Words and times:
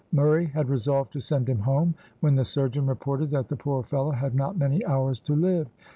Murray 0.11 0.45
had 0.47 0.67
resolved 0.67 1.13
to 1.13 1.19
send 1.19 1.47
him 1.47 1.59
home, 1.59 1.93
when 2.21 2.33
the 2.33 2.43
surgeon 2.43 2.87
reported 2.87 3.29
that 3.29 3.49
the 3.49 3.55
poor 3.55 3.83
fellow 3.83 4.09
had 4.09 4.33
not 4.33 4.57
many 4.57 4.83
hours 4.83 5.19
to 5.19 5.35
live. 5.35 5.67